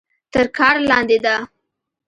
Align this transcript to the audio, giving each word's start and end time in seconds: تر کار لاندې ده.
تر 0.33 0.45
کار 0.57 0.75
لاندې 0.89 1.17
ده. 1.25 1.35